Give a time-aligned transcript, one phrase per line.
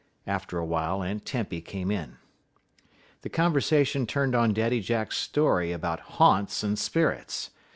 [0.25, 2.17] After a while Aunt Tempy came in.
[3.21, 7.51] The conversation turned on Daddy Jack's story about "haunts" and spirits.